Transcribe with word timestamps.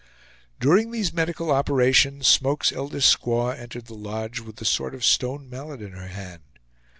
During 0.59 0.89
these 0.89 1.13
medical 1.13 1.51
operations 1.51 2.25
Smoke's 2.25 2.71
eldest 2.71 3.15
squaw 3.15 3.55
entered 3.55 3.85
the 3.85 3.93
lodge, 3.93 4.39
with 4.39 4.59
a 4.59 4.65
sort 4.65 4.95
of 4.95 5.05
stone 5.05 5.47
mallet 5.47 5.79
in 5.79 5.91
her 5.91 6.07
hand. 6.07 6.41